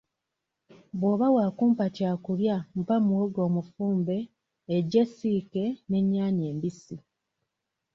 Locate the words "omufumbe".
3.47-4.17